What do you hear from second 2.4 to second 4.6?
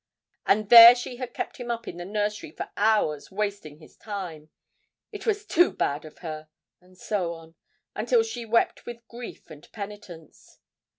for hours wasting his time!